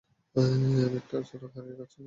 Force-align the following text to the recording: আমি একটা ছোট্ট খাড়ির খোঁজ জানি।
আমি 0.35 0.69
একটা 0.99 1.17
ছোট্ট 1.21 1.43
খাড়ির 1.53 1.75
খোঁজ 1.77 1.87
জানি। 1.87 1.99